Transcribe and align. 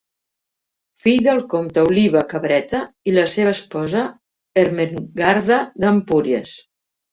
Fill 1.03 1.19
del 1.27 1.41
comte 1.51 1.83
Oliba 1.89 2.23
Cabreta 2.31 2.81
i 3.13 3.15
la 3.19 3.27
seva 3.35 3.53
esposa 3.59 4.03
Ermengarda 4.65 5.63
d'Empúries. 5.87 6.59